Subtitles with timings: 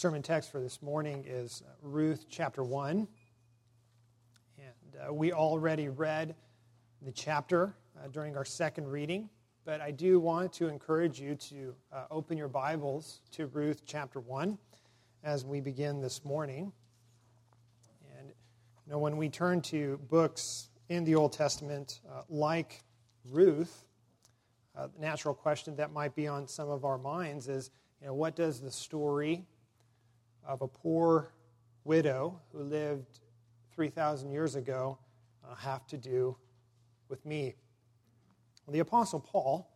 [0.00, 3.06] sermon text for this morning is Ruth chapter 1.
[4.56, 6.34] And uh, we already read
[7.02, 9.28] the chapter uh, during our second reading,
[9.66, 14.20] but I do want to encourage you to uh, open your Bibles to Ruth chapter
[14.20, 14.56] 1
[15.22, 16.72] as we begin this morning.
[18.18, 22.84] And you know, when we turn to books in the Old Testament uh, like
[23.28, 23.84] Ruth,
[24.74, 28.14] uh, the natural question that might be on some of our minds is you know,
[28.14, 29.44] what does the story
[30.46, 31.32] of a poor
[31.84, 33.20] widow who lived
[33.74, 34.98] 3,000 years ago
[35.48, 36.36] uh, have to do
[37.08, 37.54] with me?
[38.66, 39.68] Well, the Apostle Paul,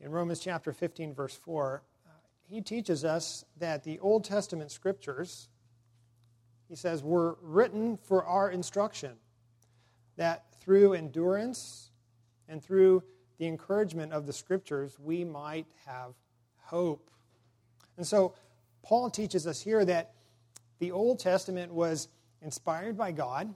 [0.00, 2.10] in Romans chapter 15, verse 4, uh,
[2.48, 5.48] he teaches us that the Old Testament scriptures,
[6.68, 9.12] he says, were written for our instruction,
[10.16, 11.90] that through endurance
[12.48, 13.02] and through
[13.38, 16.14] the encouragement of the scriptures, we might have
[16.60, 17.10] hope.
[17.96, 18.34] And so,
[18.84, 20.12] Paul teaches us here that
[20.78, 22.08] the Old Testament was
[22.42, 23.52] inspired by God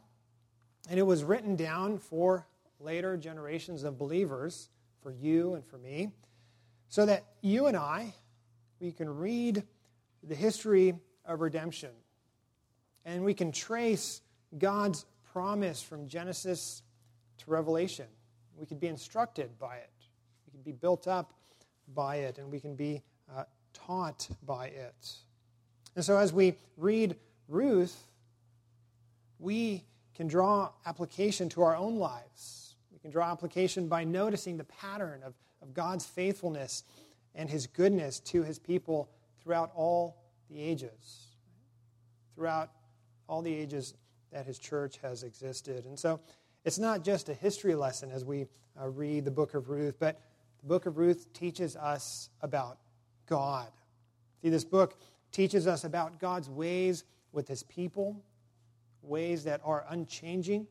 [0.89, 2.47] and it was written down for
[2.81, 4.71] later generations of believers,
[5.03, 6.11] for you and for me,
[6.89, 8.15] so that you and I,
[8.81, 9.63] we can read
[10.23, 10.95] the history
[11.27, 11.91] of redemption
[13.05, 14.23] and we can trace
[14.57, 16.83] God's promise from Genesis
[17.39, 18.07] to Revelation.
[18.57, 19.91] We can be instructed by it,
[20.47, 21.35] we can be built up
[21.95, 23.03] by it, and we can be
[23.35, 25.13] uh, taught by it.
[25.97, 27.17] And so as we read
[27.49, 28.07] Ruth,
[29.39, 32.75] we can draw application to our own lives.
[32.93, 36.85] We can draw application by noticing the pattern of, of God's faithfulness
[37.35, 39.09] and his goodness to his people
[39.43, 40.17] throughout all
[40.51, 41.37] the ages,
[42.35, 42.71] throughout
[43.29, 43.95] all the ages
[44.33, 45.85] that his church has existed.
[45.85, 46.21] And so
[46.65, 48.47] it's not just a history lesson as we
[48.81, 50.21] uh, read the book of Ruth, but
[50.61, 52.79] the book of Ruth teaches us about
[53.29, 53.69] God.
[54.43, 54.97] See, this book
[55.31, 58.23] teaches us about God's ways with his people,
[59.03, 60.67] ways that are unchanging,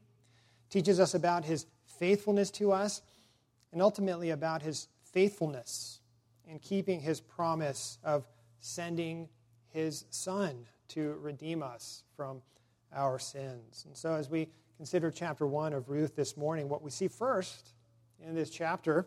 [0.70, 3.02] teaches us about his faithfulness to us,
[3.72, 6.00] and ultimately about his faithfulness
[6.46, 8.28] in keeping his promise of
[8.60, 9.30] sending
[9.70, 12.42] his son to redeem us from
[12.94, 13.84] our sins.
[13.86, 14.48] And so, as we
[14.78, 17.74] consider chapter 1 of Ruth this morning, what we see first
[18.26, 19.06] in this chapter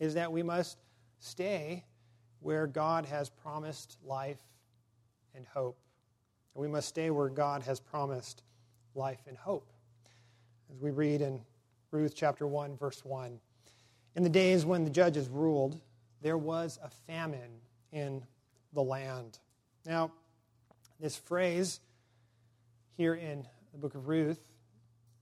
[0.00, 0.78] is that we must
[1.20, 1.84] stay
[2.42, 4.40] where God has promised life
[5.34, 5.78] and hope.
[6.54, 8.42] And we must stay where God has promised
[8.94, 9.72] life and hope.
[10.70, 11.40] As we read in
[11.90, 13.38] Ruth chapter 1, verse 1
[14.16, 15.80] In the days when the judges ruled,
[16.20, 17.60] there was a famine
[17.92, 18.24] in
[18.72, 19.38] the land.
[19.86, 20.12] Now,
[21.00, 21.80] this phrase
[22.96, 24.40] here in the book of Ruth,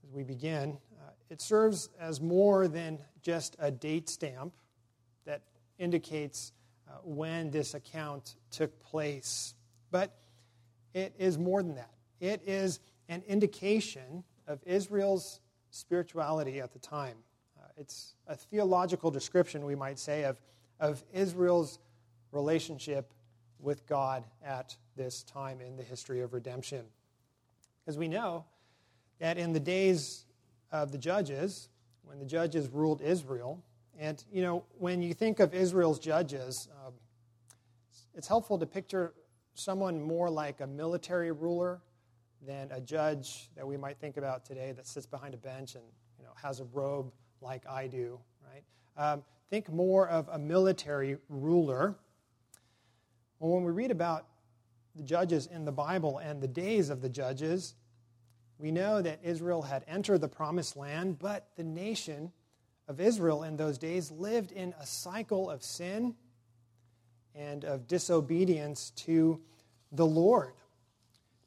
[0.03, 4.53] as we begin, uh, it serves as more than just a date stamp
[5.25, 5.41] that
[5.77, 6.51] indicates
[7.03, 9.53] when this account took place.
[9.91, 10.15] But
[10.93, 11.93] it is more than that.
[12.19, 12.79] It is
[13.09, 17.15] an indication of Israel's spirituality at the time.
[17.59, 20.41] Uh, it's a theological description, we might say, of,
[20.79, 21.79] of Israel's
[22.31, 23.13] relationship
[23.59, 26.85] with God at this time in the history of redemption.
[27.79, 28.45] Because we know
[29.19, 30.25] that in the days
[30.71, 31.69] of the judges,
[32.03, 33.63] when the judges ruled Israel,
[33.99, 36.93] and, you know, when you think of Israel's judges, um,
[38.15, 39.13] it's helpful to picture
[39.53, 41.81] someone more like a military ruler
[42.45, 45.83] than a judge that we might think about today that sits behind a bench and,
[46.17, 48.63] you know, has a robe like I do, right?
[48.97, 51.95] Um, think more of a military ruler.
[53.39, 54.27] Well, when we read about
[54.95, 57.75] the judges in the Bible and the days of the judges,
[58.57, 62.31] we know that Israel had entered the promised land, but the nation
[62.91, 66.13] of Israel in those days lived in a cycle of sin
[67.33, 69.39] and of disobedience to
[69.93, 70.51] the Lord.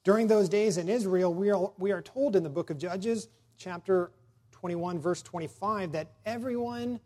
[0.05, 3.29] During those days in Israel, we are, we are told in the book of Judges,
[3.59, 4.11] chapter
[4.53, 6.99] 21, verse 25, that everyone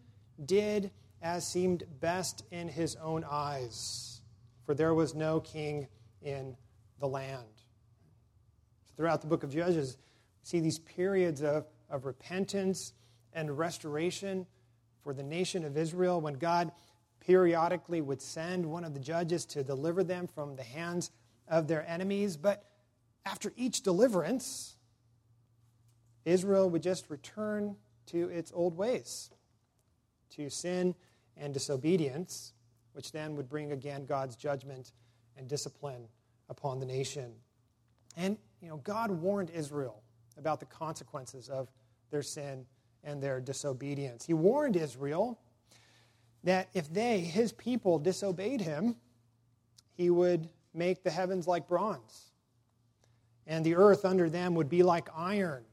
[0.44, 4.20] did as seemed best in his own eyes,
[4.64, 5.88] for there was no king
[6.22, 6.56] in
[7.00, 7.42] the land.
[8.96, 12.92] Throughout the book of Judges, we see these periods of, of repentance
[13.38, 14.46] and restoration
[15.02, 16.72] for the nation of Israel when God
[17.20, 21.12] periodically would send one of the judges to deliver them from the hands
[21.46, 22.36] of their enemies.
[22.36, 22.64] But
[23.24, 24.76] after each deliverance,
[26.24, 27.76] Israel would just return
[28.06, 29.30] to its old ways,
[30.30, 30.94] to sin
[31.36, 32.54] and disobedience,
[32.92, 34.92] which then would bring again God's judgment
[35.36, 36.08] and discipline
[36.48, 37.32] upon the nation.
[38.16, 40.02] And, you know, God warned Israel
[40.36, 41.70] about the consequences of
[42.10, 42.66] their sin
[43.08, 44.26] and their disobedience.
[44.26, 45.38] He warned Israel
[46.44, 48.96] that if they, his people, disobeyed him,
[49.94, 52.30] he would make the heavens like bronze,
[53.46, 55.64] and the earth under them would be like iron.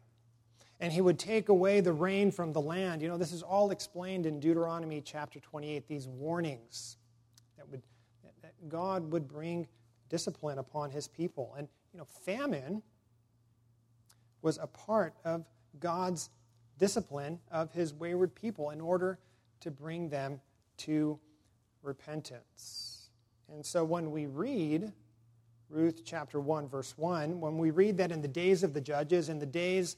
[0.79, 3.01] And he would take away the rain from the land.
[3.01, 6.97] You know, this is all explained in Deuteronomy chapter 28, these warnings
[7.57, 7.81] that, would,
[8.41, 9.67] that God would bring
[10.09, 11.55] discipline upon his people.
[11.57, 12.81] And, you know, famine
[14.41, 15.45] was a part of
[15.79, 16.29] God's
[16.77, 19.19] discipline of his wayward people in order
[19.61, 20.39] to bring them
[20.77, 21.19] to
[21.81, 23.09] repentance.
[23.49, 24.91] And so when we read
[25.69, 29.29] Ruth chapter 1, verse 1, when we read that in the days of the judges,
[29.29, 29.97] in the days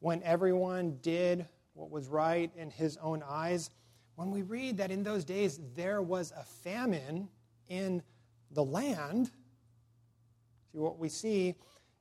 [0.00, 3.70] when everyone did what was right in his own eyes,
[4.16, 7.28] when we read that in those days there was a famine
[7.68, 8.02] in
[8.50, 9.30] the land,
[10.72, 11.54] see what we see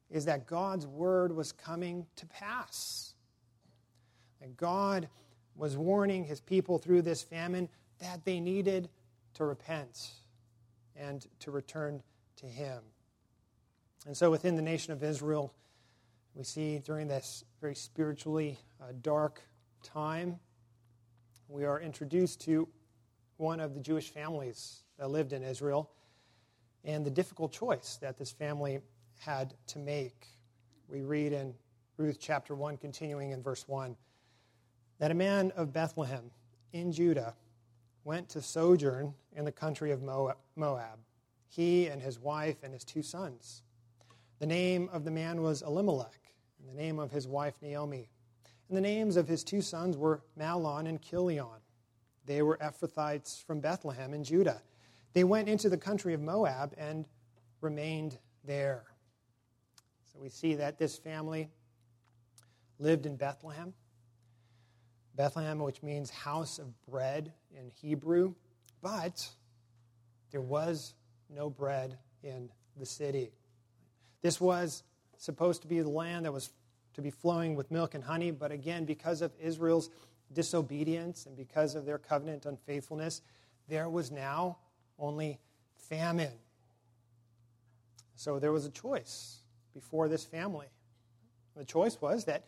[0.09, 3.12] is that God's word was coming to pass.
[4.43, 5.07] And God
[5.55, 7.69] was warning his people through this famine
[7.99, 8.89] that they needed
[9.35, 10.11] to repent
[10.97, 12.03] and to return
[12.37, 12.79] to him.
[14.05, 15.53] And so within the nation of Israel,
[16.35, 19.41] we see during this very spiritually uh, dark
[19.81, 20.39] time,
[21.47, 22.67] we are introduced to
[23.37, 25.89] one of the Jewish families that lived in Israel
[26.83, 28.79] and the difficult choice that this family
[29.19, 30.27] had to make.
[30.89, 31.53] We read in
[31.95, 33.95] Ruth chapter 1, continuing in verse 1,
[34.99, 36.31] that a man of Bethlehem
[36.71, 37.35] in Judah
[38.03, 40.97] went to sojourn in the country of Moab,
[41.47, 43.63] he and his wife and his two sons.
[44.39, 46.19] The name of the man was Elimelech,
[46.59, 48.09] and the name of his wife Naomi.
[48.67, 51.61] And the names of his two sons were Mahlon and Chilion.
[52.25, 54.61] They were Ephrathites from Bethlehem in Judah.
[55.13, 57.05] They went into the country of Moab and
[57.61, 58.83] remained there.
[60.11, 61.49] So we see that this family
[62.79, 63.73] lived in Bethlehem.
[65.15, 68.33] Bethlehem, which means house of bread in Hebrew,
[68.81, 69.27] but
[70.31, 70.95] there was
[71.29, 73.31] no bread in the city.
[74.21, 74.83] This was
[75.17, 76.49] supposed to be the land that was
[76.95, 79.89] to be flowing with milk and honey, but again, because of Israel's
[80.33, 83.21] disobedience and because of their covenant unfaithfulness,
[83.67, 84.57] there was now
[84.99, 85.39] only
[85.75, 86.33] famine.
[88.15, 89.41] So there was a choice
[89.73, 90.67] before this family.
[91.55, 92.45] The choice was that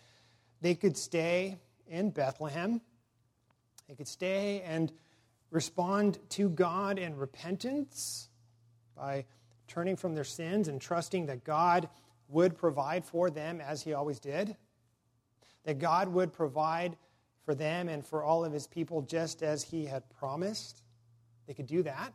[0.62, 1.58] they could stay
[1.88, 2.82] in Bethlehem,
[3.88, 4.92] they could stay and
[5.52, 8.30] respond to God in repentance
[8.96, 9.26] by
[9.68, 11.90] turning from their sins and trusting that God
[12.28, 14.56] would provide for them as He always did,
[15.64, 16.98] that God would provide
[17.44, 20.82] for them and for all of His people just as He had promised.
[21.48, 22.14] They could do that.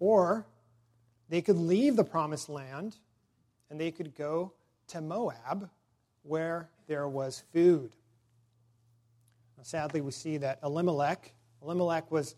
[0.00, 0.46] Or
[1.28, 2.96] they could leave the promised land
[3.70, 4.52] and they could go
[4.88, 5.70] to Moab
[6.22, 7.94] where there was food.
[9.62, 11.32] Sadly, we see that Elimelech,
[11.62, 12.34] Elimelech was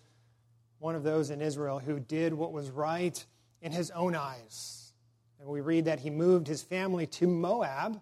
[0.78, 3.24] one of those in Israel who did what was right
[3.62, 4.92] in his own eyes.
[5.40, 8.00] And we read that he moved his family to Moab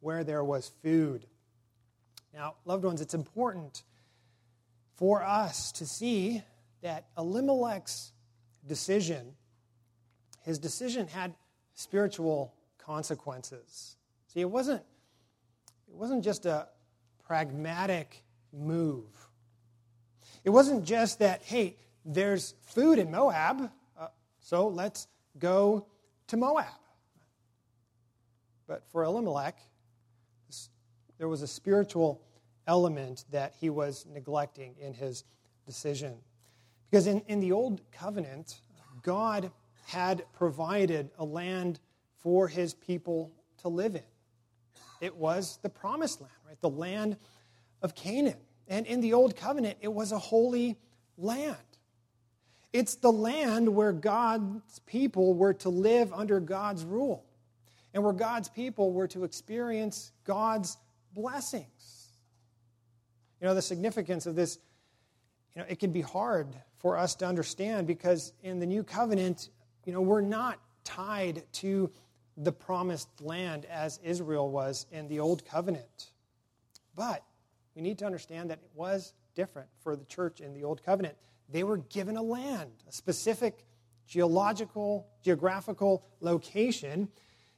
[0.00, 1.26] where there was food.
[2.32, 3.82] Now, loved ones, it's important
[4.96, 6.42] for us to see
[6.82, 8.12] that Elimelech's
[8.66, 9.34] decision,
[10.42, 11.34] his decision had
[11.74, 13.96] spiritual consequences.
[14.26, 14.82] See, it wasn't,
[15.88, 16.68] it wasn't just a
[17.26, 18.22] pragmatic
[18.52, 19.06] move.
[20.44, 24.08] It wasn't just that, hey, there's food in Moab, uh,
[24.40, 25.06] so let's
[25.38, 25.86] go
[26.28, 26.66] to Moab.
[28.66, 29.58] But for Elimelech,
[31.18, 32.22] there was a spiritual
[32.66, 35.24] element that he was neglecting in his
[35.66, 36.14] decision.
[36.90, 38.60] Because in, in the Old Covenant,
[39.02, 39.50] God
[39.86, 41.80] had provided a land
[42.22, 44.02] for his people to live in.
[45.00, 46.60] It was the promised land, right?
[46.60, 47.16] The land
[47.82, 48.38] of Canaan.
[48.70, 50.78] And in the Old Covenant, it was a holy
[51.18, 51.56] land.
[52.72, 57.24] It's the land where God's people were to live under God's rule
[57.92, 60.76] and where God's people were to experience God's
[61.12, 61.66] blessings.
[63.40, 64.58] You know, the significance of this,
[65.56, 66.46] you know, it can be hard
[66.78, 69.48] for us to understand because in the new covenant,
[69.84, 71.90] you know, we're not tied to
[72.36, 76.12] the promised land as Israel was in the old covenant.
[76.94, 77.24] But
[77.74, 81.16] we need to understand that it was different for the church in the Old Covenant.
[81.48, 83.64] They were given a land, a specific
[84.06, 87.08] geological, geographical location.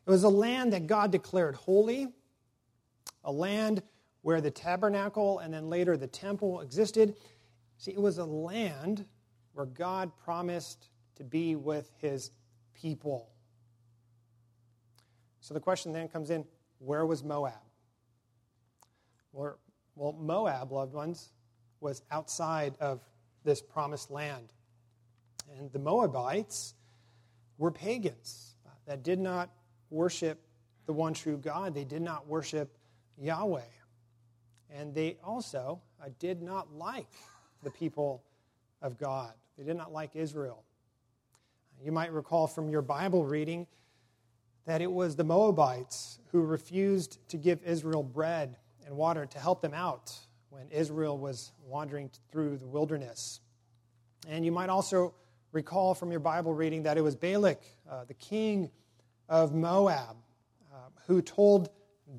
[0.06, 2.08] It was a land that God declared holy,
[3.24, 3.82] a land
[4.22, 7.16] where the tabernacle and then later the temple existed.
[7.78, 9.06] See, it was a land
[9.52, 12.30] where God promised to be with his
[12.74, 13.30] people.
[15.40, 16.44] So the question then comes in
[16.78, 17.54] where was Moab?
[19.32, 19.58] Well,
[19.94, 21.32] well, Moab, loved ones,
[21.80, 23.00] was outside of
[23.44, 24.52] this promised land.
[25.58, 26.74] And the Moabites
[27.58, 28.54] were pagans
[28.86, 29.50] that did not
[29.90, 30.40] worship
[30.86, 31.74] the one true God.
[31.74, 32.76] They did not worship
[33.18, 33.60] Yahweh.
[34.70, 37.12] And they also uh, did not like
[37.62, 38.24] the people
[38.80, 39.32] of God.
[39.58, 40.64] They did not like Israel.
[41.84, 43.66] You might recall from your Bible reading
[44.66, 48.56] that it was the Moabites who refused to give Israel bread
[48.86, 50.12] and water to help them out
[50.50, 53.40] when Israel was wandering through the wilderness.
[54.28, 55.14] And you might also
[55.52, 57.60] recall from your Bible reading that it was Balak,
[57.90, 58.70] uh, the king
[59.28, 60.16] of Moab,
[60.72, 61.70] uh, who told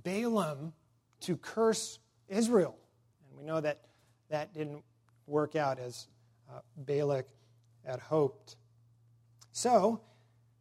[0.03, 0.73] Balaam
[1.21, 2.75] to curse Israel.
[3.27, 3.79] And we know that
[4.29, 4.83] that didn't
[5.27, 6.07] work out as
[6.49, 7.27] uh, Balak
[7.85, 8.55] had hoped.
[9.51, 10.01] So,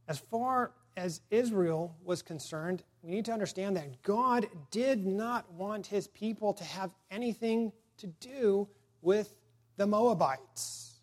[0.09, 5.87] as far as Israel was concerned, we need to understand that God did not want
[5.87, 8.69] his people to have anything to do
[9.01, 9.35] with
[9.77, 11.01] the Moabites.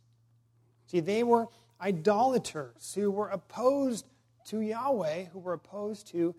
[0.87, 1.47] See, they were
[1.81, 4.05] idolaters who were opposed
[4.45, 6.33] to Yahweh, who were opposed to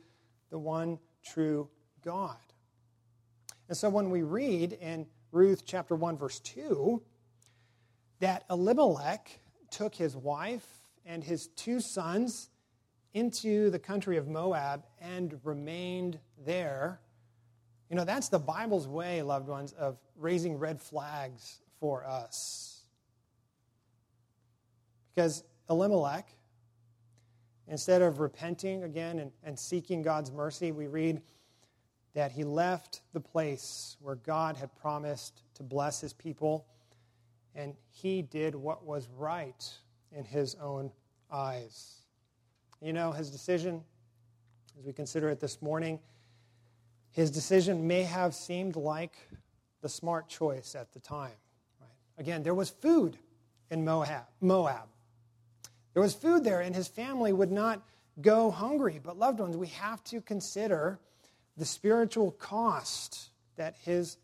[0.50, 1.69] the one true
[2.02, 2.37] God.
[3.69, 7.00] And so when we read in Ruth chapter 1, verse 2,
[8.19, 9.31] that Elimelech
[9.71, 10.67] took his wife
[11.07, 12.50] and his two sons
[13.14, 17.00] into the country of Moab and remained there.
[17.88, 22.83] You know, that's the Bible's way, loved ones, of raising red flags for us.
[25.14, 26.29] Because Elimelech,
[27.67, 31.21] instead of repenting again and, and seeking God's mercy, we read
[32.14, 36.67] that he left the place where God had promised to bless his people,
[37.55, 39.69] and he did what was right
[40.12, 40.90] in his own
[41.31, 42.00] eyes.
[42.82, 43.82] You know, his decision,
[44.78, 45.99] as we consider it this morning,
[47.10, 49.14] his decision may have seemed like
[49.82, 51.32] the smart choice at the time.
[51.80, 51.90] Right?
[52.18, 53.18] Again, there was food
[53.70, 54.25] in Moab.
[54.40, 54.88] Moab.
[55.92, 57.82] There was food there, and his family would not
[58.20, 59.00] go hungry.
[59.02, 60.99] But, loved ones, we have to consider
[61.56, 64.16] the spiritual cost that his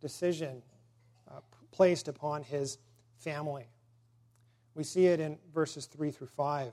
[0.00, 0.62] decision
[1.30, 1.40] uh,
[1.70, 2.78] placed upon his
[3.18, 3.66] family.
[4.74, 6.72] We see it in verses 3 through 5.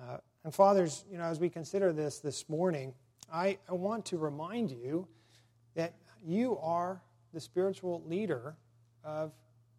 [0.00, 2.92] Uh, and, fathers, you know, as we consider this this morning,
[3.32, 5.08] I, I want to remind you
[5.74, 7.00] that you are
[7.32, 8.56] the spiritual leader
[9.04, 9.32] of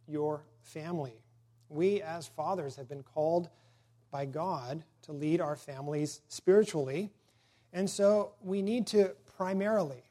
[0.07, 1.21] your family.
[1.69, 3.49] We, as fathers, have been called
[4.11, 7.11] by God to lead our families spiritually.
[7.73, 10.03] And so we need to primarily,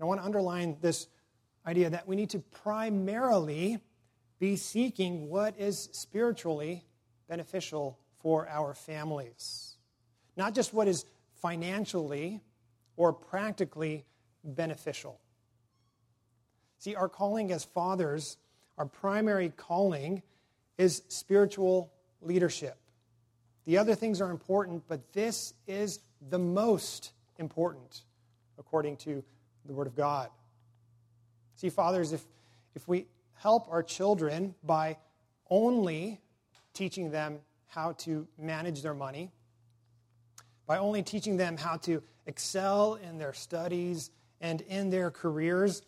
[0.00, 1.06] I want to underline this
[1.66, 3.78] idea that we need to primarily
[4.38, 6.84] be seeking what is spiritually
[7.28, 9.76] beneficial for our families.
[10.36, 11.04] Not just what is
[11.40, 12.40] financially
[12.96, 14.04] or practically
[14.44, 15.20] beneficial.
[16.78, 18.38] See, our calling as fathers,
[18.78, 20.22] our primary calling
[20.78, 22.76] is spiritual leadership.
[23.64, 26.00] The other things are important, but this is
[26.30, 28.02] the most important
[28.58, 29.22] according to
[29.64, 30.30] the Word of God.
[31.56, 32.24] See, fathers, if,
[32.74, 34.96] if we help our children by
[35.50, 36.20] only
[36.74, 37.38] teaching them
[37.74, 39.30] how to manage their money,
[40.66, 44.10] by only teaching them how to excel in their studies
[44.42, 45.80] and in their careers,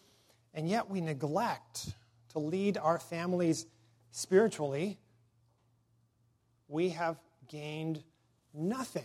[0.54, 1.90] and yet we neglect
[2.30, 3.66] to lead our families
[4.12, 4.98] spiritually,
[6.68, 8.02] we have gained
[8.54, 9.04] nothing.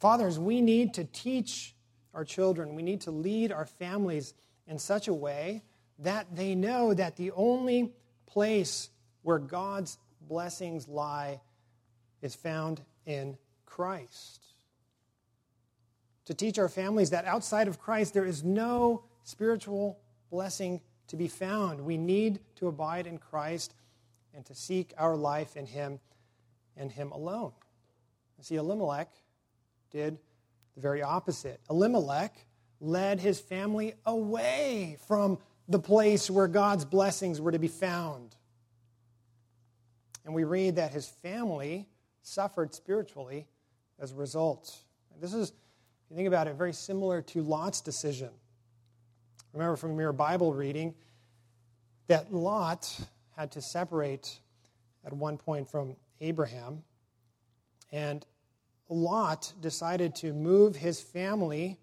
[0.00, 1.76] Fathers, we need to teach
[2.12, 4.34] our children, we need to lead our families
[4.66, 5.62] in such a way
[6.00, 7.92] that they know that the only
[8.26, 8.90] place
[9.22, 9.96] where God's
[10.30, 11.40] blessings lie
[12.22, 14.40] is found in Christ.
[16.26, 19.98] To teach our families that outside of Christ there is no spiritual
[20.30, 21.80] blessing to be found.
[21.80, 23.74] We need to abide in Christ
[24.32, 25.98] and to seek our life in Him
[26.76, 27.52] and Him alone.
[28.40, 29.10] See, Elimelech
[29.90, 30.16] did
[30.76, 31.60] the very opposite.
[31.68, 32.46] Elimelech
[32.80, 38.36] led his family away from the place where God's blessings were to be found.
[40.24, 41.86] And we read that his family
[42.22, 43.46] suffered spiritually
[43.98, 44.76] as a result.
[45.20, 48.30] This is, if you think about it, very similar to Lot's decision.
[49.52, 50.94] Remember from your Bible reading
[52.06, 53.00] that Lot
[53.36, 54.40] had to separate
[55.04, 56.82] at one point from Abraham.
[57.92, 58.24] And
[58.88, 61.78] Lot decided to move his family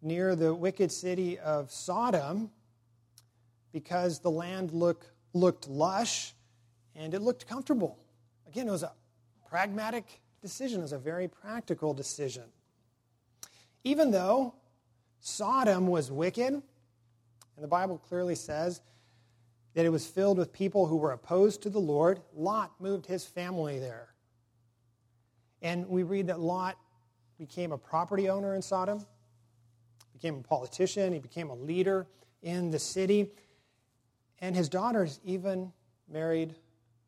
[0.00, 2.50] near the wicked city of Sodom
[3.72, 6.34] because the land look, looked lush
[6.96, 7.98] and it looked comfortable.
[8.46, 8.92] Again, it was a
[9.48, 12.44] pragmatic decision, it was a very practical decision.
[13.84, 14.54] Even though
[15.20, 16.62] Sodom was wicked, and
[17.58, 18.80] the Bible clearly says
[19.74, 22.20] that it was filled with people who were opposed to the Lord.
[22.34, 24.08] Lot moved his family there.
[25.62, 26.76] And we read that Lot
[27.38, 29.06] became a property owner in Sodom,
[30.12, 32.06] became a politician, he became a leader
[32.42, 33.30] in the city,
[34.40, 35.72] and his daughters even
[36.08, 36.54] married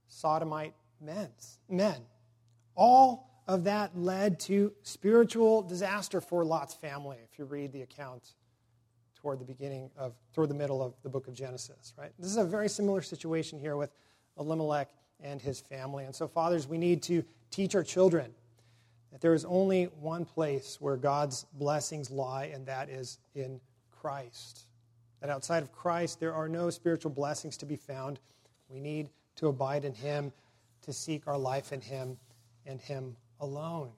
[0.09, 1.97] sodomite men's, men.
[2.75, 8.35] All of that led to spiritual disaster for Lot's family, if you read the account
[9.15, 12.13] toward the beginning of, toward the middle of the book of Genesis, right?
[12.19, 13.91] This is a very similar situation here with
[14.39, 14.91] Elimelech
[15.23, 16.05] and his family.
[16.05, 18.33] And so, fathers, we need to teach our children
[19.13, 24.67] that there is only one place where God's blessings lie, and that is in Christ.
[25.21, 28.19] That outside of Christ, there are no spiritual blessings to be found.
[28.69, 30.33] We need to abide in Him,
[30.83, 32.17] to seek our life in Him
[32.67, 33.91] and Him alone.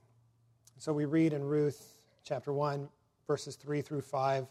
[0.78, 2.88] So we read in Ruth chapter 1,
[3.26, 4.46] verses 3 through 5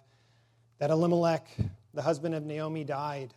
[0.77, 1.47] that Elimelech,
[1.93, 3.33] the husband of Naomi, died,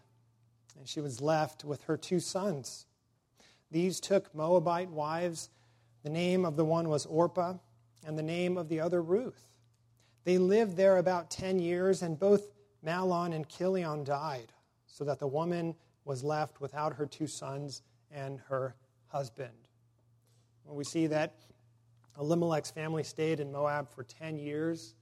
[0.77, 2.87] and she was left with her two sons.
[3.71, 5.51] These took Moabite wives.
[6.03, 7.55] The name of the one was Orpah,
[8.07, 9.53] and the name of the other Ruth.
[10.25, 12.53] They lived there about 10 years, and both
[12.85, 14.53] Mahlon and Chilion died,
[14.87, 15.75] so that the woman
[16.09, 18.75] was left without her two sons and her
[19.09, 19.53] husband.
[20.65, 21.35] We see that
[22.19, 24.95] Elimelech's family stayed in Moab for 10 years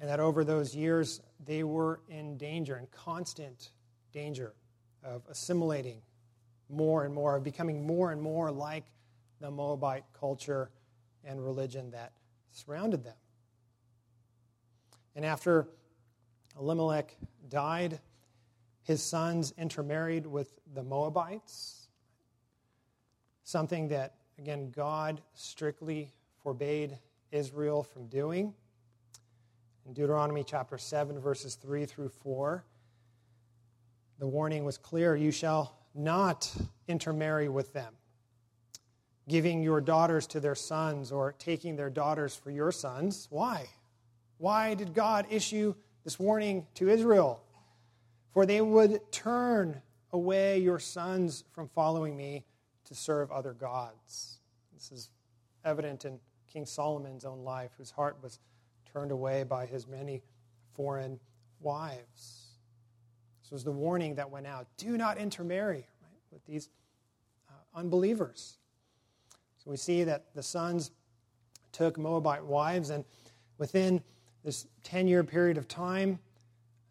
[0.00, 3.70] and that over those years they were in danger, in constant
[4.12, 4.52] danger
[5.04, 6.02] of assimilating
[6.68, 8.86] more and more, of becoming more and more like
[9.40, 10.70] the Moabite culture
[11.24, 12.12] and religion that
[12.50, 13.16] surrounded them.
[15.14, 15.68] And after
[16.58, 17.14] Elimelech
[17.48, 18.00] died,
[18.82, 21.88] his sons intermarried with the Moabites,
[23.44, 26.98] something that, again, God strictly forbade
[27.30, 28.54] Israel from doing.
[29.86, 32.64] In Deuteronomy chapter 7, verses 3 through 4,
[34.18, 36.54] the warning was clear you shall not
[36.86, 37.94] intermarry with them,
[39.28, 43.26] giving your daughters to their sons or taking their daughters for your sons.
[43.30, 43.66] Why?
[44.38, 47.42] Why did God issue this warning to Israel?
[48.32, 52.44] For they would turn away your sons from following me
[52.84, 54.40] to serve other gods.
[54.74, 55.10] This is
[55.64, 56.18] evident in
[56.52, 58.38] King Solomon's own life, whose heart was
[58.92, 60.22] turned away by his many
[60.74, 61.20] foreign
[61.60, 62.58] wives.
[63.42, 66.68] This was the warning that went out do not intermarry right, with these
[67.48, 68.58] uh, unbelievers.
[69.58, 70.90] So we see that the sons
[71.72, 73.04] took Moabite wives, and
[73.58, 74.02] within
[74.42, 76.18] this 10 year period of time,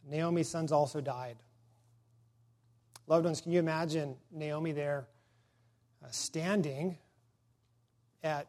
[0.10, 1.38] Naomi's sons also died.
[3.08, 5.08] Loved ones, can you imagine Naomi there
[6.04, 6.98] uh, standing
[8.24, 8.48] at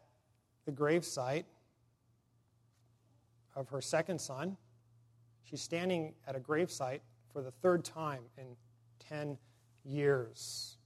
[0.65, 1.45] the gravesite
[3.55, 4.57] of her second son.
[5.43, 8.55] She's standing at a gravesite for the third time in
[8.99, 9.37] 10
[9.83, 10.77] years.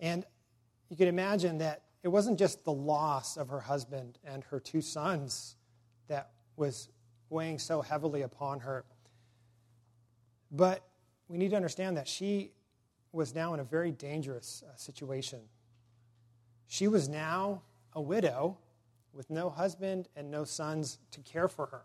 [0.00, 0.24] And
[0.88, 4.80] you can imagine that it wasn't just the loss of her husband and her two
[4.80, 5.56] sons
[6.08, 6.88] that was
[7.28, 8.84] weighing so heavily upon her.
[10.56, 10.82] But
[11.28, 12.52] we need to understand that she
[13.12, 15.40] was now in a very dangerous uh, situation.
[16.66, 18.56] She was now a widow
[19.12, 21.82] with no husband and no sons to care for her.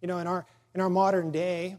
[0.00, 1.76] You know, in our, in our modern day,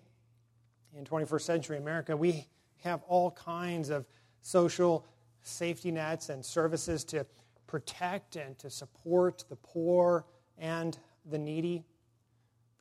[0.95, 2.47] in 21st century America, we
[2.83, 4.05] have all kinds of
[4.41, 5.05] social
[5.41, 7.25] safety nets and services to
[7.65, 10.25] protect and to support the poor
[10.57, 10.97] and
[11.29, 11.83] the needy.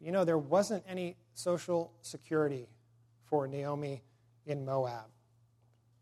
[0.00, 2.68] You know, there wasn't any social security
[3.28, 4.02] for Naomi
[4.46, 5.06] in Moab.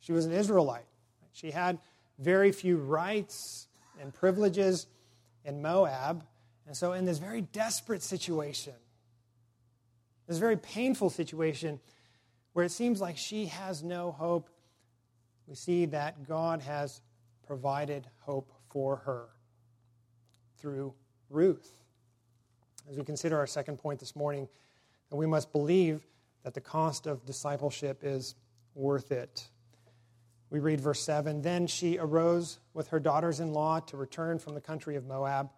[0.01, 0.87] She was an Israelite.
[1.33, 1.79] She had
[2.19, 3.67] very few rights
[4.01, 4.87] and privileges
[5.45, 6.25] in Moab.
[6.67, 8.75] And so, in this very desperate situation,
[10.27, 11.81] this very painful situation
[12.53, 14.49] where it seems like she has no hope,
[15.47, 17.01] we see that God has
[17.47, 19.27] provided hope for her
[20.59, 20.95] through
[21.29, 21.83] Ruth.
[22.91, 24.49] As we consider our second point this morning,
[25.11, 26.07] that we must believe
[26.44, 28.35] that the cost of discipleship is
[28.74, 29.48] worth it.
[30.50, 34.54] We read verse 7 Then she arose with her daughters in law to return from
[34.54, 35.50] the country of Moab,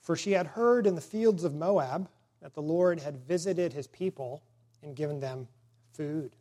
[0.00, 2.08] for she had heard in the fields of Moab
[2.42, 4.42] that the Lord had visited his people
[4.82, 5.48] and given them
[5.92, 6.36] food.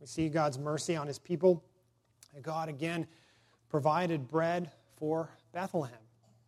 [0.00, 1.64] We see God's mercy on his people.
[2.42, 3.06] God again
[3.68, 5.96] provided bread for Bethlehem.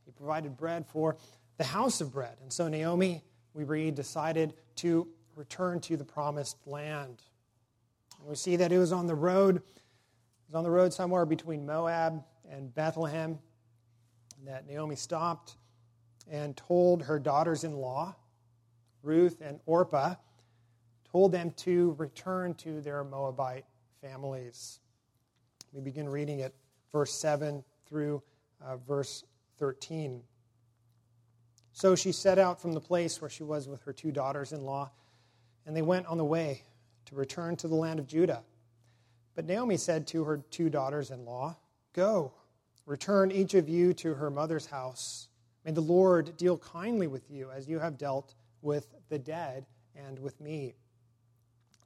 [0.04, 1.16] He provided bread for
[1.56, 2.36] the house of bread.
[2.42, 3.22] And so Naomi,
[3.54, 7.22] we read, decided to return to the promised land.
[8.18, 9.62] And we see that it was on the road it
[10.48, 13.38] was on the road somewhere between Moab and Bethlehem
[14.44, 15.56] that Naomi stopped
[16.30, 18.14] and told her daughters in law,
[19.02, 20.14] Ruth and Orpah,
[21.10, 23.64] told them to return to their Moabite
[24.00, 24.80] families.
[25.72, 26.52] We begin reading at
[26.90, 28.22] verse 7 through
[28.64, 29.24] uh, verse
[29.58, 30.22] 13.
[31.72, 34.62] So she set out from the place where she was with her two daughters in
[34.62, 34.90] law,
[35.66, 36.62] and they went on the way
[37.06, 38.42] to return to the land of Judah.
[39.34, 41.56] But Naomi said to her two daughters in law,
[41.92, 42.32] Go,
[42.86, 45.28] return each of you to her mother's house.
[45.64, 50.18] May the Lord deal kindly with you as you have dealt with the dead and
[50.18, 50.74] with me.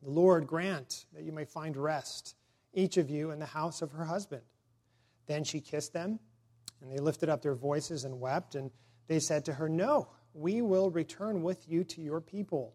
[0.03, 2.37] The Lord grant that you may find rest,
[2.73, 4.43] each of you in the house of her husband.
[5.27, 6.21] Then she kissed them,
[6.81, 8.71] and they lifted up their voices and wept, and
[9.09, 12.75] they said to her, No, we will return with you to your people.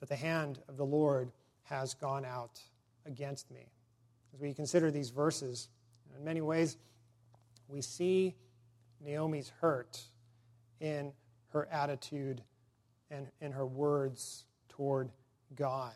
[0.00, 1.30] that the hand of the Lord
[1.64, 2.60] has gone out
[3.06, 3.66] against me.
[4.34, 5.68] As we consider these verses,
[6.16, 6.76] in many ways,
[7.68, 8.34] we see
[9.04, 10.00] Naomi's hurt
[10.80, 11.12] in
[11.50, 12.42] her attitude
[13.10, 15.10] and in her words toward
[15.54, 15.94] God.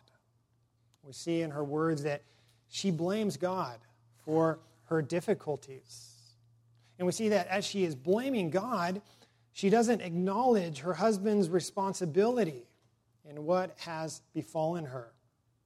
[1.03, 2.23] We see in her words that
[2.69, 3.79] she blames God
[4.25, 6.13] for her difficulties.
[6.99, 9.03] And we see that as she is blaming God,
[9.53, 12.65] she doesn't acknowledge her husband's responsibility
[13.29, 15.13] in what has befallen her.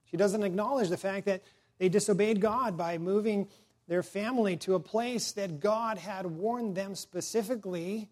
[0.05, 1.43] She doesn't acknowledge the fact that
[1.79, 3.47] they disobeyed God by moving
[3.87, 8.09] their family to a place that God had warned them specifically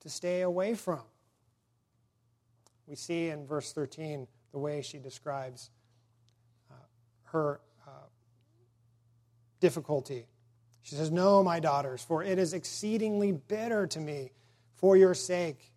[0.00, 1.00] to stay away from.
[2.86, 5.70] We see in verse 13 the way she describes
[6.70, 6.74] uh,
[7.24, 7.90] her uh,
[9.60, 10.26] difficulty.
[10.82, 14.32] She says, No, my daughters, for it is exceedingly bitter to me
[14.74, 15.72] for your sake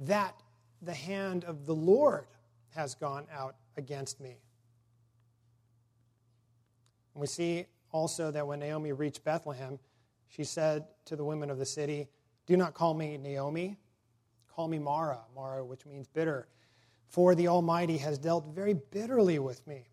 [0.00, 0.40] that
[0.82, 2.26] the hand of the Lord
[2.74, 4.36] has gone out against me.
[7.14, 9.78] And we see also that when Naomi reached Bethlehem,
[10.28, 12.08] she said to the women of the city,
[12.46, 13.78] Do not call me Naomi,
[14.54, 16.48] call me Mara, Mara, which means bitter.
[17.08, 19.88] For the Almighty has dealt very bitterly with me.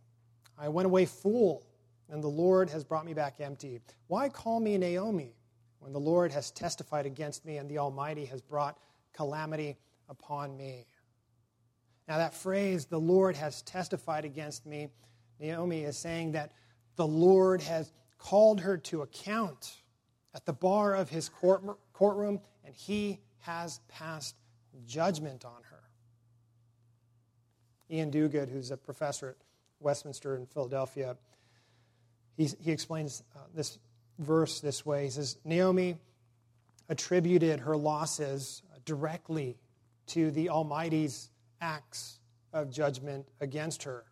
[0.58, 1.66] I went away full,
[2.10, 3.80] and the Lord has brought me back empty.
[4.08, 5.36] Why call me Naomi
[5.80, 8.78] when the Lord has testified against me and the Almighty has brought
[9.14, 9.78] calamity
[10.10, 10.86] upon me?
[12.08, 14.90] Now, that phrase, the Lord has testified against me,
[15.40, 16.52] Naomi is saying that
[16.96, 19.78] the Lord has called her to account
[20.34, 24.36] at the bar of his court, courtroom, and he has passed
[24.86, 25.84] judgment on her.
[27.92, 29.36] Ian Duguid, who's a professor at
[29.80, 31.18] Westminster in Philadelphia,
[32.38, 33.78] he, he explains uh, this
[34.20, 35.06] verse this way.
[35.06, 35.98] He says, Naomi
[36.90, 39.58] attributed her losses directly
[40.14, 42.20] to the Almighty's acts
[42.54, 44.06] of judgment against her.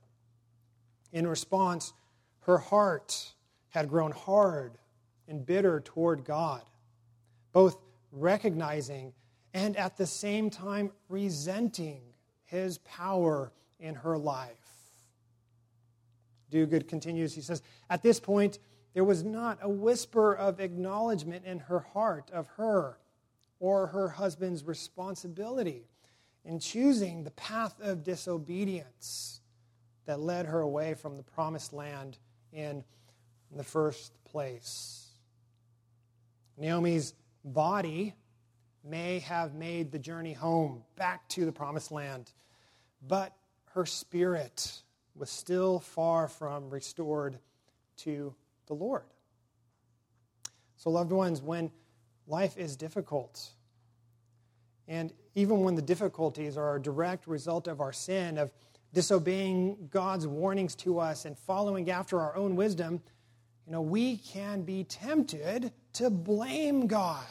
[1.14, 1.94] In response,
[2.42, 3.36] her heart
[3.70, 4.80] had grown hard
[5.28, 6.64] and bitter toward God,
[7.52, 7.78] both
[8.12, 9.14] recognizing
[9.54, 12.02] and at the same time resenting
[12.46, 14.56] his power in her life.
[16.52, 17.62] Duguid continues, he says,
[17.92, 18.58] At this point,
[18.96, 22.98] there was not a whisper of acknowledgement in her heart of her
[23.60, 25.91] or her husband's responsibility
[26.44, 29.42] in choosing the path of disobedience
[30.06, 32.18] that led her away from the promised land
[32.52, 32.84] in
[33.56, 35.08] the first place.
[36.58, 38.14] Naomi's body
[38.84, 42.32] may have made the journey home back to the promised land,
[43.08, 43.36] but
[43.74, 44.82] her spirit
[45.16, 47.38] was still far from restored
[47.98, 48.34] to
[48.68, 49.04] the Lord.
[50.78, 51.72] So, loved ones, when
[52.26, 53.48] life is difficult,
[54.92, 58.52] and even when the difficulties are a direct result of our sin, of
[58.94, 63.02] disobeying God's warnings to us and following after our own wisdom,
[63.66, 67.24] you know, we can be tempted to blame God,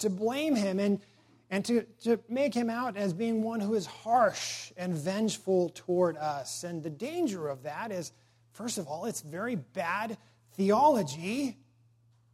[0.00, 1.00] to blame Him, and,
[1.48, 6.18] and to, to make Him out as being one who is harsh and vengeful toward
[6.18, 6.62] us.
[6.62, 8.12] And the danger of that is,
[8.52, 10.18] first of all, it's very bad
[10.58, 11.56] theology.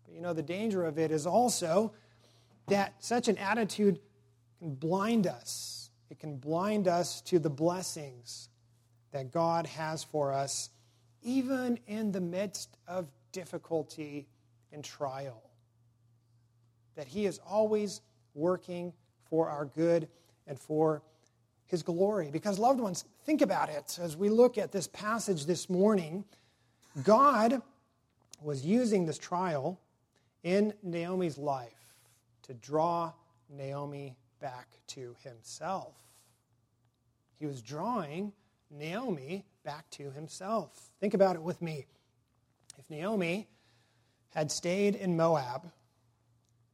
[0.04, 1.92] But you know, the danger of it is also
[2.66, 4.00] that such an attitude
[4.58, 8.48] can blind us it can blind us to the blessings
[9.12, 10.70] that God has for us,
[11.22, 14.28] even in the midst of difficulty
[14.72, 15.42] and trial.
[16.94, 18.00] That He is always
[18.34, 18.92] working
[19.28, 20.08] for our good
[20.46, 21.02] and for
[21.66, 22.30] His glory.
[22.30, 26.24] Because, loved ones, think about it as we look at this passage this morning.
[27.02, 27.60] God
[28.40, 29.80] was using this trial
[30.44, 31.72] in Naomi's life
[32.42, 33.12] to draw
[33.50, 35.96] Naomi back to himself.
[37.40, 38.32] He was drawing
[38.70, 40.70] Naomi back to himself.
[41.00, 41.86] Think about it with me.
[42.78, 43.48] If Naomi
[44.36, 45.72] had stayed in Moab,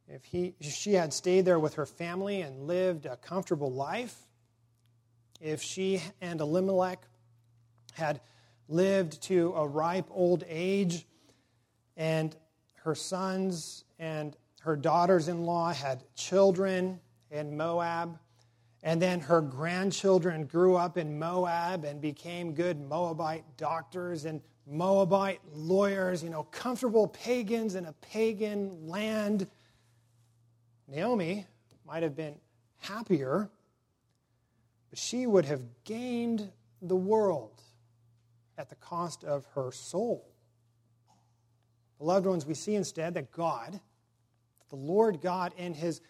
[0.07, 4.19] if, he, if she had stayed there with her family and lived a comfortable life,
[5.41, 7.03] if she and Elimelech
[7.95, 8.21] had
[8.69, 11.07] lived to a ripe old age,
[11.97, 12.37] and
[12.85, 17.01] her sons and her daughters in law had children
[17.33, 18.19] in Moab,
[18.83, 25.41] and then her grandchildren grew up in Moab and became good Moabite doctors and Moabite
[25.53, 29.49] lawyers, you know, comfortable pagans in a pagan land.
[30.87, 31.47] Naomi
[31.87, 32.35] might have been
[32.79, 33.51] happier,
[34.91, 37.63] but she would have gained the world
[38.59, 40.29] at the cost of her soul.
[41.99, 43.81] Beloved ones, we see instead that God,
[44.71, 46.01] the Lord God, in his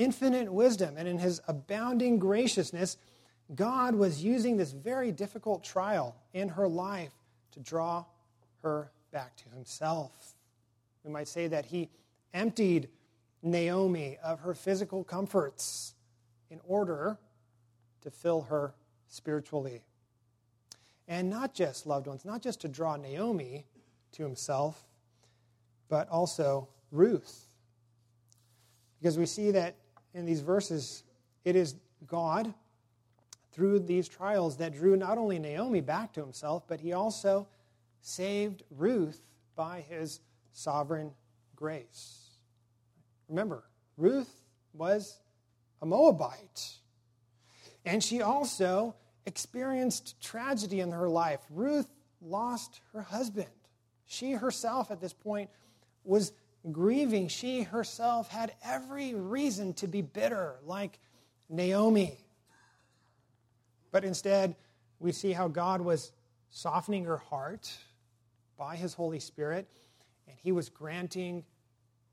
[0.00, 2.96] infinite wisdom and in his abounding graciousness,
[3.54, 7.12] God was using this very difficult trial in her life
[7.52, 8.06] to draw
[8.62, 10.34] her back to himself.
[11.04, 11.90] We might say that he
[12.32, 12.88] emptied
[13.42, 15.94] Naomi of her physical comforts
[16.50, 17.18] in order
[18.00, 18.74] to fill her
[19.06, 19.82] spiritually.
[21.08, 23.66] And not just, loved ones, not just to draw Naomi
[24.12, 24.82] to himself,
[25.88, 27.46] but also Ruth.
[28.98, 29.76] Because we see that
[30.14, 31.02] in these verses,
[31.44, 32.52] it is God,
[33.52, 37.48] through these trials, that drew not only Naomi back to himself, but he also
[38.00, 39.20] saved Ruth
[39.56, 40.20] by his
[40.52, 41.12] sovereign
[41.56, 42.38] grace.
[43.28, 43.64] Remember,
[43.96, 44.42] Ruth
[44.72, 45.20] was
[45.82, 46.78] a Moabite.
[47.84, 48.94] And she also
[49.26, 51.40] experienced tragedy in her life.
[51.50, 53.48] Ruth lost her husband.
[54.06, 55.50] She herself, at this point,
[56.04, 56.32] was
[56.70, 57.28] grieving.
[57.28, 60.98] She herself had every reason to be bitter, like
[61.48, 62.18] Naomi.
[63.90, 64.54] But instead,
[64.98, 66.12] we see how God was
[66.50, 67.72] softening her heart
[68.56, 69.66] by his Holy Spirit,
[70.28, 71.44] and he was granting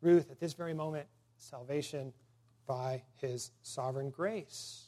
[0.02, 1.08] Ruth at this very moment
[1.38, 2.14] salvation
[2.66, 4.86] by his sovereign grace.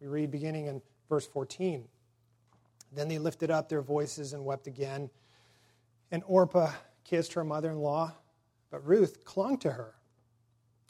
[0.00, 1.84] We read beginning in verse 14.
[2.92, 5.10] Then they lifted up their voices and wept again.
[6.10, 6.72] And Orpah
[7.08, 8.14] kissed her mother in law,
[8.70, 9.94] but Ruth clung to her.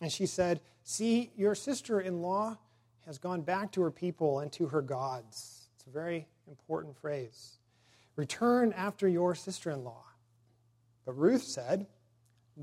[0.00, 2.58] And she said, See, your sister in law
[3.06, 5.68] has gone back to her people and to her gods.
[5.76, 7.58] It's a very important phrase.
[8.16, 10.04] Return after your sister in law.
[11.04, 11.86] But Ruth said,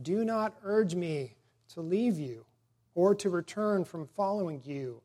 [0.01, 1.37] Do not urge me
[1.69, 2.45] to leave you
[2.93, 5.01] or to return from following you.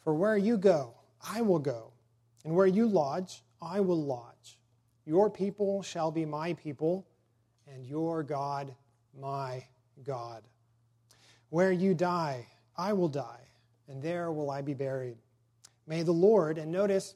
[0.00, 1.92] For where you go, I will go,
[2.44, 4.58] and where you lodge, I will lodge.
[5.04, 7.06] Your people shall be my people
[7.72, 8.74] and your God
[9.18, 9.64] my
[10.04, 10.42] God.
[11.50, 13.48] Where you die, I will die,
[13.88, 15.18] and there will I be buried.
[15.86, 17.14] May the Lord, and notice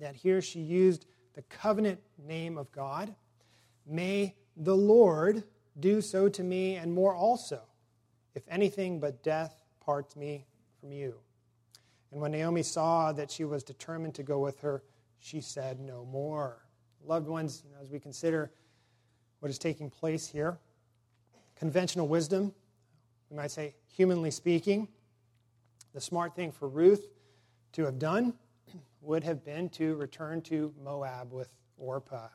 [0.00, 3.14] that here she used the covenant name of God,
[3.86, 5.44] may the Lord
[5.78, 7.62] do so to me and more also,
[8.34, 10.46] if anything but death parts me
[10.80, 11.14] from you.
[12.12, 14.82] And when Naomi saw that she was determined to go with her,
[15.18, 16.64] she said no more.
[17.04, 18.50] Loved ones, as we consider
[19.40, 20.58] what is taking place here.
[21.56, 22.54] Conventional wisdom,
[23.30, 24.88] we might say, humanly speaking,
[25.92, 27.08] the smart thing for Ruth
[27.72, 28.34] to have done
[29.00, 31.48] would have been to return to Moab with
[31.78, 32.28] Orpah.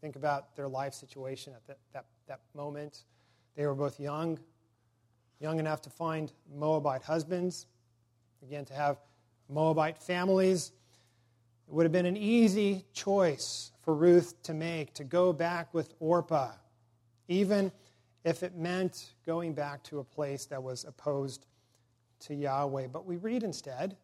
[0.00, 3.04] Think about their life situation at that, that, that moment.
[3.56, 4.38] They were both young,
[5.40, 7.66] young enough to find Moabite husbands,
[8.42, 8.98] again, to have
[9.48, 10.72] Moabite families.
[11.68, 15.94] It would have been an easy choice for Ruth to make to go back with
[16.00, 16.52] Orpah,
[17.28, 17.72] even
[18.24, 21.46] if it meant going back to a place that was opposed
[22.20, 22.86] to Yahweh.
[22.86, 23.96] But we read instead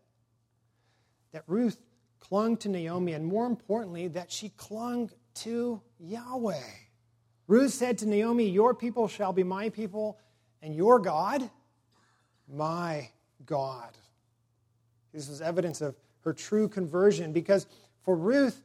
[1.32, 1.78] that Ruth
[2.20, 6.60] clung to Naomi, and more importantly, that she clung to Yahweh.
[7.46, 10.18] Ruth said to Naomi, Your people shall be my people,
[10.62, 11.48] and your God,
[12.52, 13.08] my
[13.46, 13.96] God.
[15.12, 17.66] This was evidence of her true conversion because
[18.02, 18.62] for Ruth,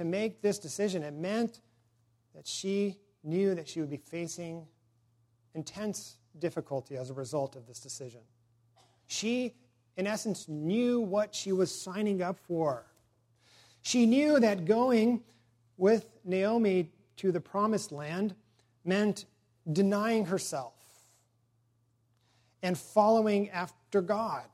[0.00, 1.60] to make this decision, it meant
[2.34, 4.66] that she knew that she would be facing
[5.54, 8.22] intense difficulty as a result of this decision.
[9.08, 9.52] She,
[9.98, 12.86] in essence, knew what she was signing up for.
[13.82, 15.22] She knew that going
[15.76, 18.34] with Naomi to the promised land
[18.86, 19.26] meant
[19.70, 20.72] denying herself
[22.62, 24.46] and following after God.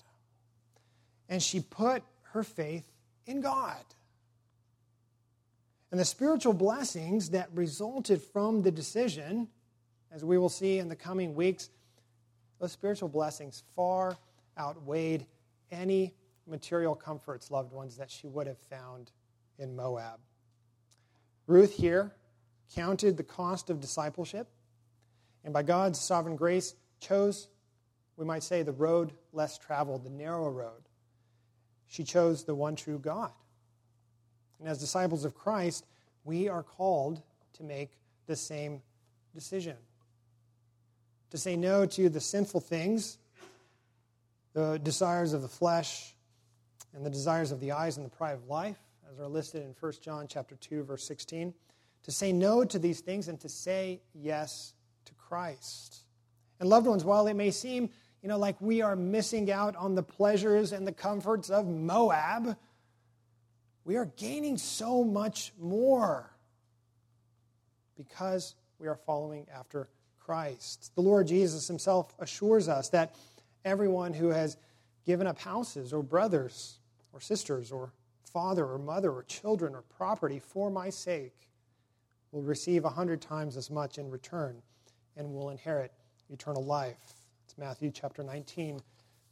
[1.28, 2.90] And she put her faith
[3.26, 3.85] in God.
[5.90, 9.49] And the spiritual blessings that resulted from the decision,
[10.12, 11.70] as we will see in the coming weeks,
[12.59, 14.16] those spiritual blessings far
[14.59, 15.27] outweighed
[15.70, 16.14] any
[16.46, 19.11] material comforts, loved ones, that she would have found
[19.59, 20.18] in Moab.
[21.46, 22.12] Ruth here
[22.75, 24.49] counted the cost of discipleship,
[25.44, 27.49] and by God's sovereign grace, chose,
[28.16, 30.83] we might say, the road less traveled, the narrow road.
[31.87, 33.31] She chose the one true God.
[34.58, 35.86] And as disciples of Christ,
[36.24, 37.22] we are called
[37.54, 37.92] to make
[38.26, 38.82] the same
[39.34, 39.76] decision
[41.30, 43.18] to say no to the sinful things,
[44.52, 46.14] the desires of the flesh,
[46.94, 48.78] and the desires of the eyes and the pride of life,
[49.12, 51.52] as are listed in 1 John chapter 2, verse 16.
[52.04, 54.72] To say no to these things and to say yes
[55.04, 56.04] to Christ.
[56.60, 57.90] And loved ones, while it may seem,
[58.22, 62.56] you know, like we are missing out on the pleasures and the comforts of Moab,
[63.87, 66.29] we are gaining so much more
[67.96, 70.90] because we are following after Christ.
[70.96, 73.14] The Lord Jesus himself assures us that
[73.64, 74.57] everyone who has
[75.07, 76.81] given up houses or brothers
[77.12, 77.92] or sisters or
[78.25, 81.49] father or mother or children or property for my sake
[82.33, 84.61] will receive a hundred times as much in return
[85.16, 85.92] and will inherit
[86.29, 87.14] eternal life.
[87.44, 88.81] It's Matthew chapter 19,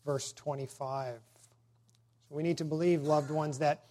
[0.07, 1.15] verse 25.
[2.29, 3.85] So we need to believe, loved ones, that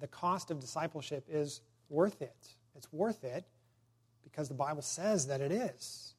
[0.00, 2.48] the cost of discipleship is worth it.
[2.76, 3.44] It's worth it
[4.24, 6.14] because the Bible says that it is.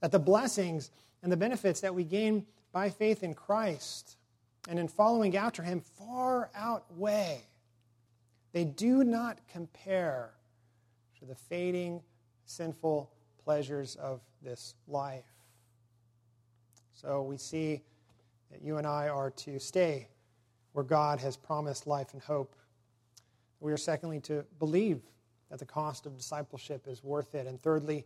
[0.00, 0.90] That the blessings
[1.22, 4.16] and the benefits that we gain by faith in Christ
[4.68, 7.42] and in following after him far outweigh.
[8.52, 10.30] They do not compare
[11.18, 12.02] to the fading,
[12.44, 13.10] sinful
[13.44, 15.24] pleasures of this life.
[16.94, 17.82] So we see
[18.50, 20.08] that you and I are to stay
[20.72, 22.54] where God has promised life and hope.
[23.62, 25.00] We are, secondly, to believe
[25.48, 27.46] that the cost of discipleship is worth it.
[27.46, 28.04] And thirdly,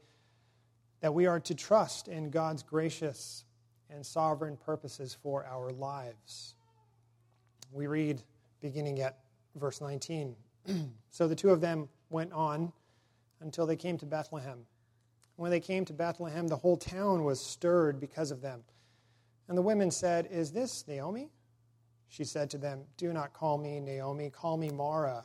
[1.01, 3.45] that we are to trust in God's gracious
[3.89, 6.57] and sovereign purposes for our lives.
[7.73, 8.23] We read
[8.61, 9.19] beginning at
[9.55, 10.37] verse 19.
[11.11, 12.71] so the two of them went on
[13.41, 14.59] until they came to Bethlehem.
[15.37, 18.63] When they came to Bethlehem, the whole town was stirred because of them.
[19.49, 21.31] And the women said, Is this Naomi?
[22.09, 25.25] She said to them, Do not call me Naomi, call me Mara,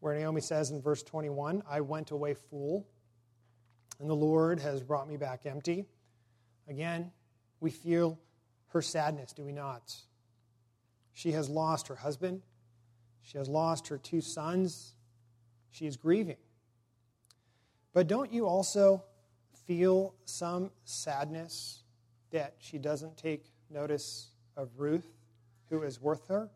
[0.00, 2.86] where Naomi says in verse 21, I went away full,
[4.00, 5.86] and the Lord has brought me back empty.
[6.68, 7.10] Again,
[7.60, 8.18] we feel
[8.68, 9.94] her sadness, do we not?
[11.14, 12.42] She has lost her husband,
[13.22, 14.94] she has lost her two sons,
[15.70, 16.36] she is grieving.
[17.92, 19.02] But don't you also
[19.66, 21.82] feel some sadness
[22.30, 25.08] that she doesn't take notice of Ruth,
[25.70, 26.48] who is worth her?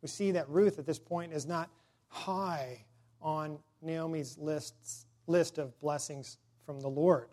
[0.00, 1.70] We see that Ruth at this point is not
[2.12, 2.84] high
[3.20, 7.28] on Naomi's lists, list of blessings from the Lord.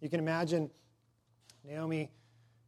[0.00, 0.68] You can imagine
[1.64, 2.10] Naomi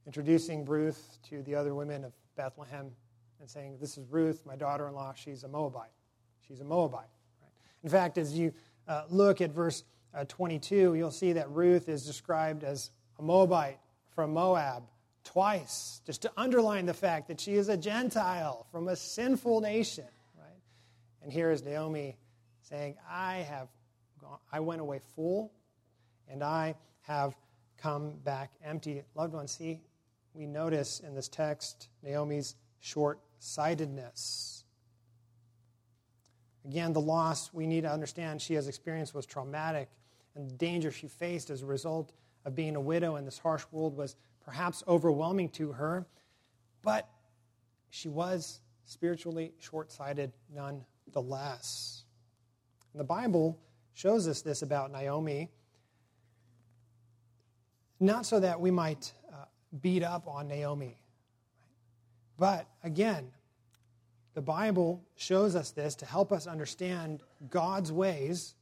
[0.07, 2.91] introducing Ruth to the other women of Bethlehem
[3.41, 5.13] and saying, This is Ruth, my daughter in law.
[5.15, 5.91] She's a Moabite.
[6.47, 7.09] She's a Moabite.
[7.43, 7.51] Right?
[7.83, 8.53] In fact, as you
[8.87, 9.83] uh, look at verse
[10.15, 13.79] uh, 22, you'll see that Ruth is described as a Moabite
[14.15, 14.85] from Moab
[15.25, 20.05] twice, just to underline the fact that she is a Gentile from a sinful nation.
[21.25, 22.19] And here is Naomi
[22.61, 23.69] saying, I have
[24.21, 25.55] gone, I went away full,
[26.29, 27.35] and I have
[27.79, 29.03] come back empty.
[29.15, 29.81] Loved ones, see,
[30.35, 34.65] we notice in this text Naomi's short sightedness.
[36.67, 39.89] Again, the loss we need to understand she has experienced was traumatic,
[40.35, 42.13] and the danger she faced as a result
[42.45, 46.05] of being a widow in this harsh world was perhaps overwhelming to her,
[46.83, 47.09] but
[47.89, 52.05] she was spiritually short sighted none the less.
[52.93, 53.59] And the Bible
[53.93, 55.51] shows us this about Naomi,
[58.01, 59.45] not so that we might uh,
[59.81, 61.01] beat up on Naomi,
[62.39, 63.31] but again,
[64.35, 68.55] the Bible shows us this to help us understand God's ways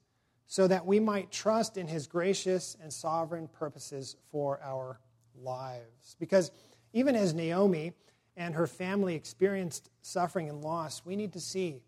[0.46, 5.00] so that we might trust in his gracious and sovereign purposes for our
[5.34, 6.14] lives.
[6.20, 6.50] Because
[6.92, 7.94] even as Naomi
[8.36, 11.80] and her family experienced suffering and loss, we need to see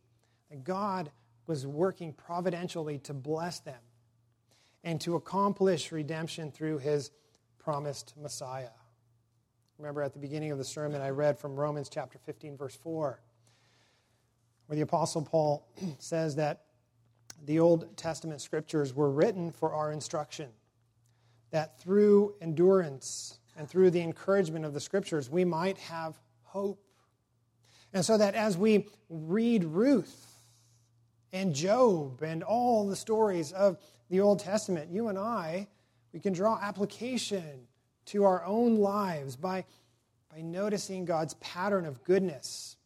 [0.54, 1.10] that God
[1.48, 3.80] was working providentially to bless them
[4.84, 7.10] and to accomplish redemption through his
[7.58, 8.68] promised Messiah.
[9.78, 13.20] Remember at the beginning of the sermon, I read from Romans chapter 15, verse 4,
[14.66, 15.66] where the Apostle Paul
[15.98, 16.66] says that
[17.44, 20.50] the Old Testament scriptures were written for our instruction,
[21.50, 26.80] that through endurance and through the encouragement of the scriptures, we might have hope.
[27.92, 30.33] And so that as we read Ruth
[31.34, 33.76] and Job and all the stories of
[34.08, 35.66] the Old Testament, you and I,
[36.12, 37.66] we can draw application
[38.06, 39.64] to our own lives by,
[40.32, 42.76] by noticing God's pattern of goodness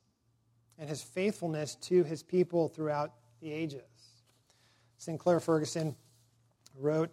[0.78, 3.82] and his faithfulness to his people throughout the ages.
[4.96, 5.94] Sinclair Ferguson
[6.74, 7.11] wrote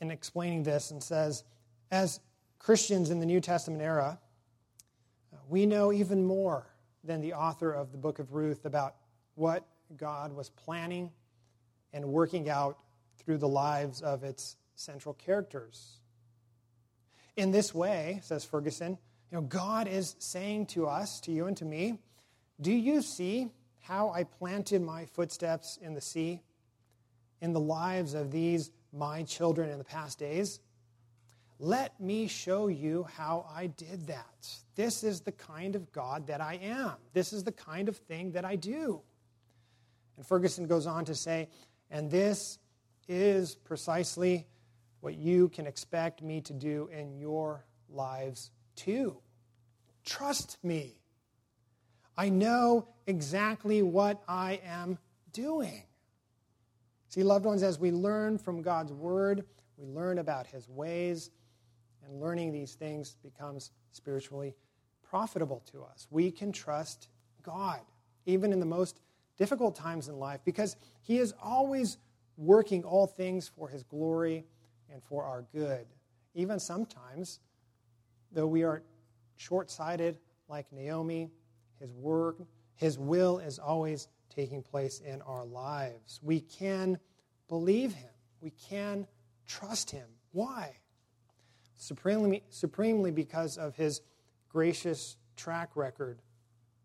[0.00, 1.44] in explaining this and says,
[1.90, 2.20] as
[2.58, 4.18] Christians in the New Testament era,
[5.50, 6.66] we know even more
[7.04, 8.94] than the author of the book of Ruth about
[9.36, 9.64] what
[9.96, 11.12] God was planning
[11.92, 12.78] and working out
[13.18, 16.00] through the lives of its central characters.
[17.36, 18.98] In this way, says Ferguson,
[19.30, 21.98] you know, God is saying to us, to you and to me,
[22.60, 23.48] do you see
[23.82, 26.42] how I planted my footsteps in the sea,
[27.40, 30.60] in the lives of these my children in the past days?
[31.58, 34.48] Let me show you how I did that.
[34.74, 36.92] This is the kind of God that I am.
[37.12, 39.00] This is the kind of thing that I do.
[40.16, 41.48] And Ferguson goes on to say,
[41.90, 42.58] and this
[43.08, 44.46] is precisely
[45.00, 49.18] what you can expect me to do in your lives too.
[50.04, 50.98] Trust me.
[52.16, 54.98] I know exactly what I am
[55.32, 55.82] doing.
[57.08, 59.44] See, loved ones, as we learn from God's word,
[59.76, 61.30] we learn about his ways,
[62.04, 64.54] and learning these things becomes spiritually
[65.08, 66.06] profitable to us.
[66.10, 67.08] We can trust
[67.42, 67.80] God,
[68.24, 69.00] even in the most
[69.36, 71.98] difficult times in life, because he is always
[72.36, 74.44] working all things for his glory
[74.92, 75.86] and for our good.
[76.34, 77.40] Even sometimes,
[78.32, 78.82] though we are
[79.36, 80.18] short sighted
[80.48, 81.30] like Naomi,
[81.80, 82.38] his work,
[82.74, 86.20] his will is always taking place in our lives.
[86.22, 86.98] We can
[87.48, 88.10] believe him.
[88.40, 89.06] We can
[89.46, 90.06] trust him.
[90.32, 90.76] Why?
[91.76, 94.02] Supremely, supremely because of his
[94.48, 96.20] gracious track record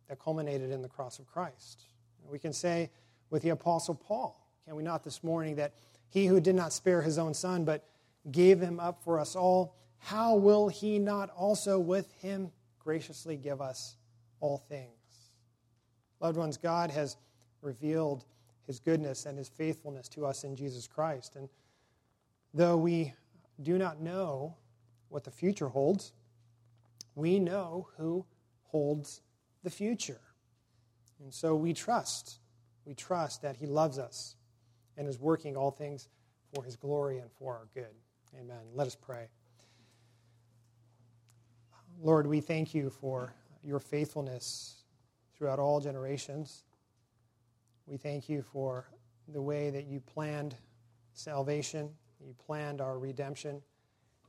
[0.08, 1.86] that culminated in the cross of Christ.
[2.32, 2.90] We can say
[3.30, 5.74] with the Apostle Paul, can we not this morning, that
[6.10, 7.88] he who did not spare his own son, but
[8.32, 13.62] gave him up for us all, how will he not also with him graciously give
[13.62, 13.98] us
[14.40, 14.90] all things?
[16.20, 17.18] Loved ones, God has
[17.62, 18.26] revealed
[18.66, 21.36] his goodness and his faithfulness to us in Jesus Christ.
[21.36, 21.50] And
[22.54, 23.14] though we
[23.62, 24.56] do not know
[25.10, 26.14] what the future holds,
[27.16, 28.26] we know who
[28.64, 29.22] holds
[29.64, 30.22] the future.
[31.22, 32.40] And so we trust.
[32.86, 34.36] We trust that he loves us
[34.98, 36.08] and is working all things
[36.54, 37.94] for his glory and for our good.
[38.40, 38.62] Amen.
[38.74, 39.30] Let us pray.
[42.02, 44.84] Lord, we thank you for your faithfulness
[45.38, 46.64] throughout all generations.
[47.86, 48.88] We thank you for
[49.28, 50.56] the way that you planned
[51.14, 53.62] salvation, you planned our redemption,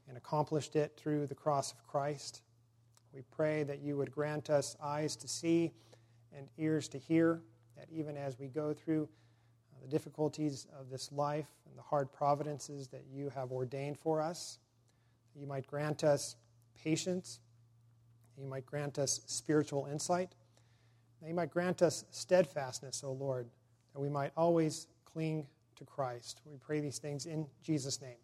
[0.09, 2.43] and accomplished it through the cross of Christ.
[3.15, 5.73] We pray that you would grant us eyes to see
[6.37, 7.41] and ears to hear,
[7.77, 12.13] that even as we go through uh, the difficulties of this life and the hard
[12.13, 14.59] providences that you have ordained for us.
[15.35, 16.37] You might grant us
[16.83, 17.41] patience.
[18.39, 20.35] You might grant us spiritual insight.
[21.27, 23.49] You might grant us steadfastness, O Lord,
[23.93, 26.41] that we might always cling to Christ.
[26.45, 28.22] We pray these things in Jesus' name.